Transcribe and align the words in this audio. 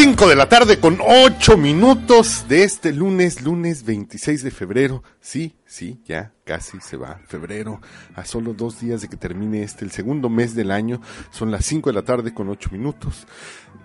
5 0.00 0.28
de 0.28 0.36
la 0.36 0.48
tarde 0.48 0.78
con 0.78 1.00
8 1.04 1.56
minutos 1.56 2.44
de 2.48 2.62
este 2.62 2.92
lunes, 2.92 3.42
lunes 3.42 3.82
26 3.82 4.44
de 4.44 4.52
febrero. 4.52 5.02
Sí, 5.20 5.56
sí, 5.66 6.00
ya 6.04 6.32
casi 6.44 6.78
se 6.80 6.96
va 6.96 7.20
febrero. 7.26 7.80
A 8.14 8.24
solo 8.24 8.54
dos 8.54 8.78
días 8.78 9.00
de 9.00 9.08
que 9.08 9.16
termine 9.16 9.64
este, 9.64 9.84
el 9.84 9.90
segundo 9.90 10.28
mes 10.28 10.54
del 10.54 10.70
año. 10.70 11.00
Son 11.32 11.50
las 11.50 11.64
5 11.64 11.90
de 11.90 11.94
la 11.94 12.02
tarde 12.02 12.32
con 12.32 12.48
8 12.48 12.68
minutos. 12.70 13.26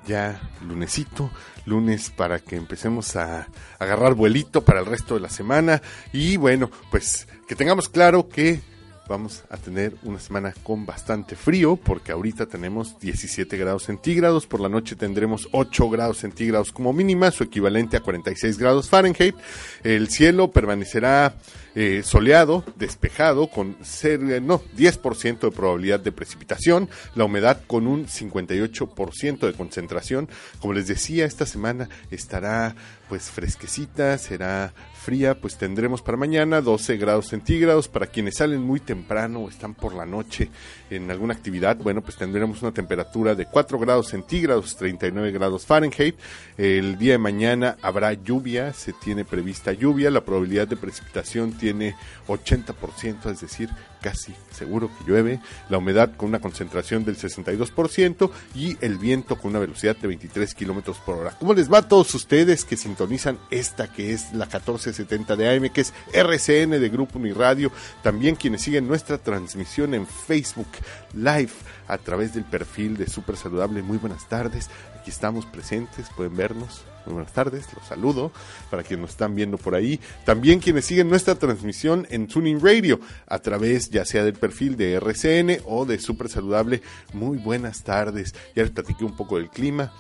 Ya 0.06 0.40
lunesito, 0.62 1.32
lunes 1.66 2.12
para 2.12 2.38
que 2.38 2.58
empecemos 2.58 3.16
a 3.16 3.48
agarrar 3.80 4.14
vuelito 4.14 4.64
para 4.64 4.82
el 4.82 4.86
resto 4.86 5.16
de 5.16 5.22
la 5.22 5.30
semana. 5.30 5.82
Y 6.12 6.38
bueno, 6.38 6.70
pues 6.92 7.28
que 7.48 7.56
tengamos 7.56 7.90
claro 7.90 8.30
que 8.30 8.62
vamos 9.08 9.44
a 9.50 9.58
tener 9.58 9.96
una 10.04 10.20
semana 10.20 10.54
con 10.64 10.86
bastante 10.86 11.36
frío 11.36 11.76
porque 11.76 12.12
ahorita 12.12 12.46
tenemos 12.46 13.00
17 13.00 13.58
grados 13.58 13.84
centígrados, 13.84 14.48
por 14.48 14.60
la 14.60 14.70
noche 14.70 14.96
tendremos 14.96 15.48
8 15.52 15.90
grados 15.90 16.18
centígrados 16.18 16.72
como 16.72 16.94
mínima, 16.94 17.32
su 17.32 17.44
equivalente 17.44 17.98
a 17.98 18.02
46 18.02 18.58
grados 18.58 18.90
Fahrenheit. 18.90 19.36
El 19.84 20.10
cielo 20.10 20.52
permanecerá 20.52 21.36
eh, 21.76 22.02
soleado, 22.04 22.64
despejado, 22.76 23.48
con 23.48 23.76
ser, 23.84 24.22
eh, 24.24 24.42
no, 24.42 24.62
10% 24.78 25.40
de 25.40 25.52
probabilidad 25.52 26.00
de 26.00 26.12
precipitación, 26.12 26.90
la 27.16 27.26
humedad 27.26 27.62
con 27.66 27.88
un 27.88 28.06
58% 28.08 29.40
de 29.40 29.54
concentración. 29.54 30.30
Como 30.60 30.74
les 30.74 30.88
decía, 30.88 31.26
esta 31.26 31.46
semana 31.46 31.90
estará 32.12 32.76
pues 33.10 33.30
fresquecita, 33.30 34.18
será 34.18 34.74
fría, 35.04 35.40
pues 35.40 35.58
tendremos 35.58 36.02
para 36.02 36.18
mañana 36.18 36.62
12 36.62 36.98
grados 36.98 37.28
centígrados. 37.28 37.88
Para 37.88 38.08
quienes 38.08 38.38
salen 38.38 38.62
muy 38.62 38.80
temprano 38.80 39.42
o 39.42 39.50
están 39.50 39.74
por 39.74 39.94
la 39.94 40.06
noche 40.06 40.50
en 40.90 41.12
alguna 41.12 41.34
actividad, 41.34 41.78
bueno, 41.78 42.02
pues 42.02 42.18
tendremos 42.18 42.62
una 42.62 42.72
temperatura 42.72 43.36
de 43.36 43.46
4 43.46 43.78
grados 43.78 44.08
centígrados, 44.08 44.76
39 44.78 45.32
grados 45.32 45.66
Fahrenheit. 45.66 46.16
El 46.58 46.98
día 46.98 47.14
de 47.14 47.18
mañana 47.18 47.78
habrá 47.82 48.14
lluvia, 48.14 48.74
se 48.74 48.94
tiene 48.94 49.26
prevista 49.26 49.74
lluvia, 49.74 50.10
la 50.10 50.24
probabilidad 50.24 50.68
de 50.68 50.78
precipitación 50.78 51.52
tiene 51.64 51.96
80%, 52.28 53.32
es 53.32 53.40
decir, 53.40 53.70
casi 54.02 54.36
seguro 54.52 54.90
que 54.90 55.10
llueve, 55.10 55.40
la 55.70 55.78
humedad 55.78 56.14
con 56.18 56.28
una 56.28 56.42
concentración 56.42 57.06
del 57.06 57.16
62% 57.16 58.30
y 58.54 58.76
el 58.82 58.98
viento 58.98 59.38
con 59.38 59.52
una 59.52 59.60
velocidad 59.60 59.96
de 59.96 60.10
23 60.10 60.54
kilómetros 60.56 60.98
por 60.98 61.20
hora. 61.20 61.38
¿Cómo 61.40 61.54
les 61.54 61.72
va 61.72 61.78
a 61.78 61.88
todos 61.88 62.14
ustedes 62.16 62.66
que 62.66 62.76
sintonizan 62.76 63.40
esta 63.50 63.88
que 63.88 64.12
es 64.12 64.34
la 64.34 64.46
1470 64.46 65.38
de 65.38 65.56
AM, 65.56 65.70
que 65.70 65.80
es 65.80 65.94
RCN 66.12 66.72
de 66.72 66.90
Grupo 66.90 67.18
Uniradio? 67.18 67.72
También 68.02 68.36
quienes 68.36 68.62
siguen 68.62 68.86
nuestra 68.86 69.18
transmisión 69.18 69.94
en 69.94 70.06
Facebook 70.06 70.68
Live 71.14 71.54
a 71.88 71.98
través 71.98 72.34
del 72.34 72.44
perfil 72.44 72.98
de 72.98 73.08
Super 73.08 73.38
Saludable. 73.38 73.82
Muy 73.84 74.00
buenas 74.00 74.28
tardes, 74.28 74.70
aquí 75.04 75.12
estamos 75.12 75.46
presentes, 75.46 76.08
pueden 76.16 76.38
vernos. 76.38 76.86
Muy 77.06 77.16
buenas 77.16 77.34
tardes, 77.34 77.66
los 77.76 77.86
saludo 77.86 78.32
para 78.72 78.84
quienes 78.84 79.02
nos 79.02 79.10
están 79.10 79.36
viendo 79.36 79.58
por 79.58 79.76
ahí. 79.76 80.00
También 80.24 80.62
quienes 80.62 80.86
siguen 80.86 81.10
nuestra 81.10 81.36
transmisión 81.36 82.08
en 82.10 82.28
Tuning 82.28 82.62
Radio 82.62 83.02
a 83.28 83.40
través 83.40 83.90
ya 83.90 84.06
sea 84.06 84.24
del 84.24 84.36
perfil 84.36 84.78
de 84.78 84.94
RCN 84.94 85.58
o 85.66 85.84
de 85.86 86.00
Super 86.00 86.30
Saludable. 86.30 86.82
Muy 87.12 87.38
buenas 87.38 87.84
tardes. 87.84 88.34
Ya 88.56 88.64
les 88.64 88.72
platiqué 88.72 89.04
un 89.04 89.18
poco 89.18 89.36
del 89.36 89.50
clima. 89.50 89.92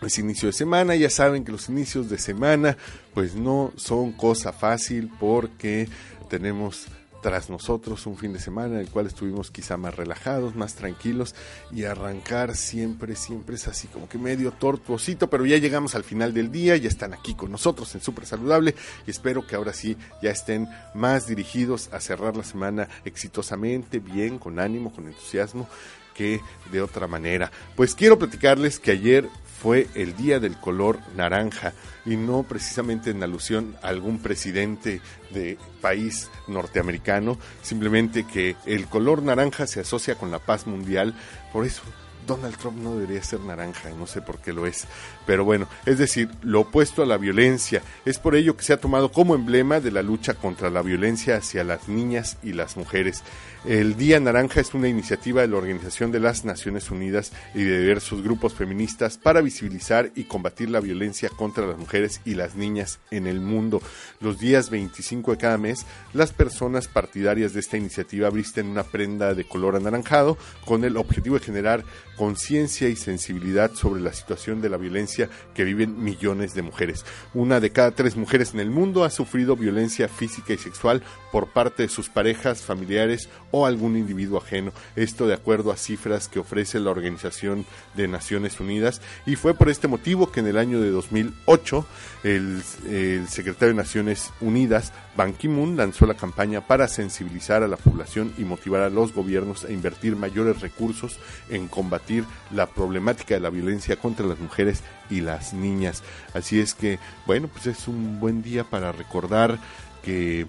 Es 0.00 0.18
inicio 0.18 0.46
de 0.46 0.54
semana, 0.54 0.96
ya 0.96 1.10
saben 1.10 1.44
que 1.44 1.52
los 1.52 1.68
inicios 1.68 2.08
de 2.08 2.16
semana 2.16 2.78
pues 3.12 3.34
no 3.34 3.70
son 3.76 4.12
cosa 4.12 4.54
fácil 4.54 5.12
porque 5.20 5.90
tenemos 6.30 6.86
tras 7.22 7.48
nosotros 7.48 8.04
un 8.06 8.18
fin 8.18 8.32
de 8.32 8.40
semana 8.40 8.74
en 8.74 8.80
el 8.80 8.90
cual 8.90 9.06
estuvimos 9.06 9.50
quizá 9.50 9.76
más 9.76 9.94
relajados, 9.94 10.54
más 10.54 10.74
tranquilos 10.74 11.34
y 11.70 11.84
arrancar 11.84 12.56
siempre, 12.56 13.16
siempre 13.16 13.54
es 13.54 13.68
así 13.68 13.86
como 13.88 14.08
que 14.08 14.18
medio 14.18 14.50
tortuosito, 14.50 15.30
pero 15.30 15.46
ya 15.46 15.56
llegamos 15.56 15.94
al 15.94 16.04
final 16.04 16.34
del 16.34 16.50
día, 16.50 16.76
ya 16.76 16.88
están 16.88 17.14
aquí 17.14 17.34
con 17.34 17.50
nosotros 17.50 17.94
en 17.94 18.02
Súper 18.02 18.26
Saludable 18.26 18.74
y 19.06 19.10
espero 19.10 19.46
que 19.46 19.54
ahora 19.54 19.72
sí 19.72 19.96
ya 20.20 20.30
estén 20.30 20.68
más 20.94 21.26
dirigidos 21.26 21.88
a 21.92 22.00
cerrar 22.00 22.36
la 22.36 22.44
semana 22.44 22.88
exitosamente, 23.04 24.00
bien, 24.00 24.38
con 24.38 24.58
ánimo, 24.58 24.92
con 24.92 25.06
entusiasmo 25.06 25.68
que 26.12 26.40
de 26.70 26.82
otra 26.82 27.06
manera. 27.06 27.50
Pues 27.76 27.94
quiero 27.94 28.18
platicarles 28.18 28.78
que 28.78 28.90
ayer 28.90 29.28
fue 29.62 29.86
el 29.94 30.16
día 30.16 30.40
del 30.40 30.56
color 30.56 30.98
naranja 31.14 31.72
y 32.04 32.16
no 32.16 32.42
precisamente 32.42 33.10
en 33.10 33.22
alusión 33.22 33.76
a 33.80 33.88
algún 33.88 34.18
presidente 34.18 35.00
de 35.30 35.56
país 35.80 36.28
norteamericano, 36.48 37.38
simplemente 37.62 38.26
que 38.26 38.56
el 38.66 38.86
color 38.86 39.22
naranja 39.22 39.68
se 39.68 39.78
asocia 39.78 40.16
con 40.16 40.32
la 40.32 40.40
paz 40.40 40.66
mundial, 40.66 41.14
por 41.52 41.64
eso 41.64 41.82
Donald 42.26 42.56
Trump 42.56 42.78
no 42.78 42.94
debería 42.94 43.22
ser 43.22 43.40
naranja, 43.40 43.90
no 43.98 44.06
sé 44.06 44.22
por 44.22 44.38
qué 44.38 44.52
lo 44.52 44.66
es. 44.66 44.86
Pero 45.26 45.44
bueno, 45.44 45.68
es 45.86 45.98
decir, 45.98 46.28
lo 46.42 46.60
opuesto 46.60 47.02
a 47.02 47.06
la 47.06 47.18
violencia. 47.18 47.82
Es 48.04 48.18
por 48.18 48.34
ello 48.34 48.56
que 48.56 48.64
se 48.64 48.72
ha 48.72 48.80
tomado 48.80 49.10
como 49.10 49.34
emblema 49.34 49.80
de 49.80 49.90
la 49.90 50.02
lucha 50.02 50.34
contra 50.34 50.70
la 50.70 50.82
violencia 50.82 51.36
hacia 51.36 51.64
las 51.64 51.88
niñas 51.88 52.38
y 52.42 52.52
las 52.52 52.76
mujeres. 52.76 53.22
El 53.64 53.96
Día 53.96 54.18
Naranja 54.18 54.60
es 54.60 54.74
una 54.74 54.88
iniciativa 54.88 55.42
de 55.42 55.46
la 55.46 55.56
Organización 55.56 56.10
de 56.10 56.18
las 56.18 56.44
Naciones 56.44 56.90
Unidas 56.90 57.32
y 57.54 57.62
de 57.62 57.80
diversos 57.80 58.20
grupos 58.20 58.54
feministas 58.54 59.18
para 59.18 59.40
visibilizar 59.40 60.10
y 60.16 60.24
combatir 60.24 60.68
la 60.68 60.80
violencia 60.80 61.28
contra 61.28 61.66
las 61.66 61.78
mujeres 61.78 62.20
y 62.24 62.34
las 62.34 62.56
niñas 62.56 62.98
en 63.12 63.28
el 63.28 63.40
mundo. 63.40 63.80
Los 64.20 64.40
días 64.40 64.68
25 64.70 65.30
de 65.30 65.38
cada 65.38 65.58
mes, 65.58 65.86
las 66.12 66.32
personas 66.32 66.88
partidarias 66.88 67.52
de 67.52 67.60
esta 67.60 67.76
iniciativa 67.76 68.30
visten 68.30 68.66
una 68.66 68.82
prenda 68.82 69.34
de 69.34 69.44
color 69.44 69.76
anaranjado 69.76 70.36
con 70.64 70.84
el 70.84 70.96
objetivo 70.96 71.38
de 71.38 71.44
generar 71.44 71.84
conciencia 72.16 72.88
y 72.88 72.96
sensibilidad 72.96 73.72
sobre 73.74 74.00
la 74.00 74.12
situación 74.12 74.60
de 74.60 74.68
la 74.68 74.76
violencia 74.76 75.28
que 75.54 75.64
viven 75.64 76.02
millones 76.02 76.54
de 76.54 76.62
mujeres. 76.62 77.04
Una 77.34 77.60
de 77.60 77.70
cada 77.70 77.92
tres 77.92 78.16
mujeres 78.16 78.54
en 78.54 78.60
el 78.60 78.70
mundo 78.70 79.04
ha 79.04 79.10
sufrido 79.10 79.56
violencia 79.56 80.08
física 80.08 80.52
y 80.52 80.58
sexual 80.58 81.02
por 81.30 81.48
parte 81.48 81.84
de 81.84 81.88
sus 81.88 82.08
parejas, 82.08 82.62
familiares 82.62 83.28
o 83.50 83.66
algún 83.66 83.96
individuo 83.96 84.38
ajeno. 84.38 84.72
Esto 84.96 85.26
de 85.26 85.34
acuerdo 85.34 85.72
a 85.72 85.76
cifras 85.76 86.28
que 86.28 86.38
ofrece 86.38 86.80
la 86.80 86.90
Organización 86.90 87.64
de 87.94 88.08
Naciones 88.08 88.60
Unidas. 88.60 89.00
Y 89.26 89.36
fue 89.36 89.54
por 89.54 89.68
este 89.68 89.88
motivo 89.88 90.30
que 90.30 90.40
en 90.40 90.46
el 90.46 90.58
año 90.58 90.80
de 90.80 90.90
2008 90.90 91.86
el, 92.24 92.62
el 92.88 93.28
secretario 93.28 93.68
de 93.68 93.82
Naciones 93.82 94.30
Unidas, 94.40 94.92
Ban 95.16 95.32
Ki-moon, 95.32 95.76
lanzó 95.76 96.06
la 96.06 96.14
campaña 96.14 96.66
para 96.66 96.88
sensibilizar 96.88 97.62
a 97.62 97.68
la 97.68 97.76
población 97.76 98.32
y 98.38 98.44
motivar 98.44 98.82
a 98.82 98.90
los 98.90 99.14
gobiernos 99.14 99.64
a 99.64 99.72
invertir 99.72 100.16
mayores 100.16 100.60
recursos 100.60 101.18
en 101.48 101.68
combatir 101.68 102.01
la 102.50 102.66
problemática 102.66 103.34
de 103.34 103.40
la 103.40 103.50
violencia 103.50 103.96
contra 103.96 104.26
las 104.26 104.38
mujeres 104.38 104.82
y 105.10 105.20
las 105.20 105.52
niñas. 105.52 106.02
Así 106.34 106.60
es 106.60 106.74
que, 106.74 106.98
bueno, 107.26 107.48
pues 107.48 107.66
es 107.66 107.88
un 107.88 108.20
buen 108.20 108.42
día 108.42 108.64
para 108.64 108.92
recordar 108.92 109.58
que 110.02 110.46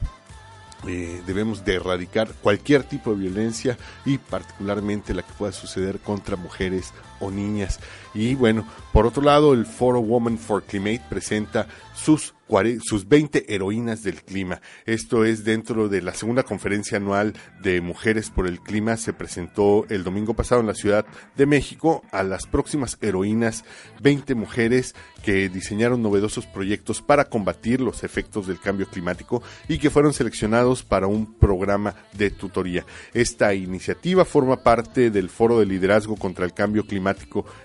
eh, 0.87 1.21
debemos 1.25 1.63
de 1.63 1.75
erradicar 1.75 2.33
cualquier 2.41 2.83
tipo 2.83 3.11
de 3.11 3.21
violencia 3.21 3.77
y 4.05 4.17
particularmente 4.17 5.13
la 5.13 5.23
que 5.23 5.33
pueda 5.33 5.53
suceder 5.53 5.99
contra 5.99 6.35
mujeres 6.35 6.91
niñas. 7.31 7.79
Y 8.13 8.35
bueno, 8.35 8.67
por 8.91 9.07
otro 9.07 9.23
lado, 9.23 9.53
el 9.53 9.65
Foro 9.65 9.99
Woman 9.99 10.37
for 10.37 10.63
Climate 10.63 11.01
presenta 11.09 11.67
sus, 11.95 12.35
sus 12.83 13.07
20 13.07 13.53
heroínas 13.53 14.03
del 14.03 14.21
clima. 14.21 14.61
Esto 14.85 15.25
es 15.25 15.43
dentro 15.43 15.89
de 15.89 16.01
la 16.01 16.13
segunda 16.13 16.43
conferencia 16.43 16.97
anual 16.97 17.33
de 17.61 17.81
Mujeres 17.81 18.29
por 18.29 18.47
el 18.47 18.59
Clima. 18.59 18.97
Se 18.97 19.13
presentó 19.13 19.85
el 19.89 20.03
domingo 20.03 20.35
pasado 20.35 20.61
en 20.61 20.67
la 20.67 20.75
Ciudad 20.75 21.05
de 21.35 21.45
México 21.47 22.03
a 22.11 22.21
las 22.21 22.45
próximas 22.45 22.97
heroínas, 23.01 23.63
20 24.01 24.35
mujeres 24.35 24.93
que 25.23 25.49
diseñaron 25.49 26.03
novedosos 26.03 26.45
proyectos 26.45 27.01
para 27.01 27.25
combatir 27.29 27.81
los 27.81 28.03
efectos 28.03 28.45
del 28.45 28.59
cambio 28.59 28.87
climático 28.87 29.41
y 29.67 29.77
que 29.79 29.89
fueron 29.89 30.13
seleccionados 30.13 30.83
para 30.83 31.07
un 31.07 31.33
programa 31.33 31.95
de 32.13 32.29
tutoría. 32.29 32.85
Esta 33.13 33.53
iniciativa 33.53 34.25
forma 34.25 34.57
parte 34.57 35.09
del 35.09 35.29
Foro 35.29 35.59
de 35.59 35.65
Liderazgo 35.65 36.15
contra 36.17 36.45
el 36.45 36.53
Cambio 36.53 36.85
Climático 36.85 37.12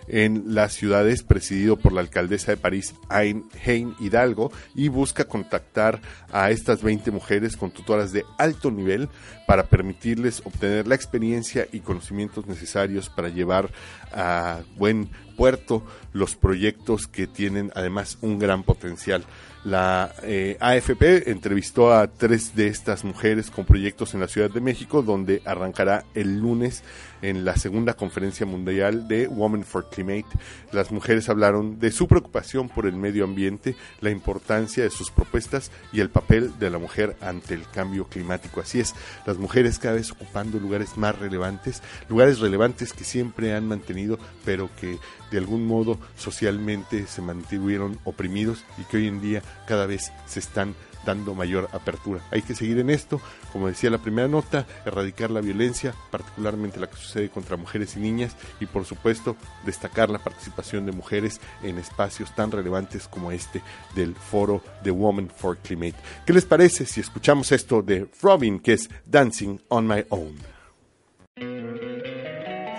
en 0.07 0.55
las 0.55 0.73
ciudades, 0.73 1.23
presidido 1.23 1.77
por 1.77 1.93
la 1.93 2.01
alcaldesa 2.01 2.53
de 2.53 2.57
París, 2.57 2.95
Hein 3.11 3.95
Hidalgo, 4.01 4.53
y 4.75 4.89
busca 4.89 5.25
contactar 5.25 6.01
a 6.33 6.51
estas 6.51 6.83
20 6.83 7.11
mujeres 7.11 7.57
con 7.57 7.71
tutoras 7.71 8.13
de 8.13 8.25
alto 8.39 8.71
nivel 8.71 9.09
para 9.47 9.65
permitirles 9.65 10.43
obtener 10.45 10.87
la 10.87 10.95
experiencia 10.95 11.67
y 11.73 11.81
conocimientos 11.81 12.47
necesarios 12.47 13.09
para 13.09 13.29
llevar 13.29 13.71
a 14.13 14.61
buen 14.77 15.09
puerto 15.39 15.85
los 16.13 16.35
proyectos 16.35 17.07
que 17.07 17.29
tienen 17.29 17.71
además 17.77 18.19
un 18.21 18.41
gran 18.41 18.65
potencial. 18.65 19.25
La 19.65 20.15
eh, 20.23 20.57
AFP 20.61 21.31
entrevistó 21.31 21.93
a 21.93 22.07
tres 22.07 22.55
de 22.55 22.69
estas 22.69 23.05
mujeres 23.05 23.51
con 23.51 23.65
proyectos 23.65 24.15
en 24.15 24.21
la 24.21 24.29
Ciudad 24.29 24.51
de 24.51 24.61
México, 24.61 25.03
donde 25.03 25.43
arrancará 25.45 26.05
el 26.15 26.39
lunes 26.39 26.83
en 27.23 27.45
la 27.45 27.57
segunda 27.57 27.95
conferencia 27.95 28.47
mundial 28.47 29.09
de 29.09 29.27
Women 29.27 29.65
for 29.65 29.91
Climate. 29.91 30.29
Las 30.73 30.93
mujeres 30.93 31.29
hablaron 31.29 31.81
de 31.81 31.91
su 31.91 32.07
preocupación 32.07 32.69
por 32.69 32.87
el 32.87 32.95
medio 32.95 33.25
ambiente, 33.25 33.75
la 34.01 34.11
importancia 34.11 34.85
de 34.85 34.91
sus 34.91 35.11
propuestas 35.11 35.73
y 35.93 36.01
el 36.01 36.09
papel 36.09 36.59
de 36.59 36.71
la 36.71 36.79
mujer 36.79 37.17
ante 37.21 37.55
el 37.55 37.69
cambio 37.69 38.07
climático. 38.07 38.61
Así 38.61 38.79
es, 38.79 38.95
las 39.27 39.39
mujeres 39.39 39.79
cada 39.81 39.97
vez 39.97 40.13
ocupando 40.13 40.61
lugares 40.61 40.97
más 40.97 41.19
relevantes, 41.19 41.83
lugares 42.09 42.39
relevantes 42.39 42.93
que 42.93 43.05
siempre 43.05 43.55
han 43.55 43.67
mantenido, 43.67 44.19
pero 44.45 44.71
que 44.81 44.99
de 45.31 45.39
algún 45.39 45.67
modo 45.67 45.99
socialmente 46.17 47.07
se 47.07 47.23
mantuvieron 47.23 47.99
oprimidos 48.05 48.65
y 48.79 48.85
que 48.85 48.99
hoy 48.99 49.07
en 49.07 49.21
día 49.21 49.43
cada 49.67 49.87
vez 49.87 50.13
se 50.27 50.41
están 50.41 50.75
dando 51.05 51.35
mayor 51.35 51.69
apertura. 51.73 52.21
Hay 52.31 52.43
que 52.43 52.55
seguir 52.55 52.79
en 52.79 52.91
esto, 52.91 53.21
como 53.53 53.69
decía 53.69 53.91
la 53.91 53.99
primera 53.99 54.29
nota, 54.29 54.67
erradicar 54.85 55.31
la 55.31 55.41
violencia, 55.41 55.95
particularmente 56.11 56.81
la 56.81 56.89
que 56.89 56.97
sucede 56.97 57.31
contra 57.31 57.57
mujeres 57.57 57.97
y 57.97 58.01
niñas, 58.01 58.37
y 58.61 58.67
por 58.67 58.85
supuesto 58.85 59.37
destacar 59.65 60.11
la 60.11 60.19
participación 60.19 60.87
de 60.87 60.93
mujeres 60.93 61.41
en 61.63 61.79
espacios 61.79 62.35
tan 62.35 62.51
relevantes 62.51 63.09
como 63.09 63.33
este 63.33 63.63
del 63.95 64.15
foro 64.15 64.63
de 64.83 64.91
Women 64.91 65.31
for 65.31 65.57
Climate. 65.59 65.97
¿Qué 66.27 66.33
les 66.33 66.45
parece 66.45 66.85
si 66.85 67.01
escuchamos 67.01 67.53
esto 67.53 67.81
de 67.81 68.09
Robin, 68.21 68.59
que 68.59 68.75
es 68.75 68.91
Dancing 69.07 69.59
on 69.69 69.87
My 69.87 70.05
Own? 70.11 70.58